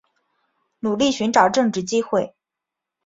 [0.79, 2.33] 努力寻找正职机会